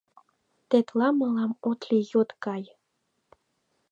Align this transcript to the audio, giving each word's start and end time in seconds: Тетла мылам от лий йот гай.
Тетла 0.69 1.07
мылам 1.17 1.51
от 1.69 1.79
лий 1.89 2.05
йот 2.11 2.29
гай. 2.45 2.63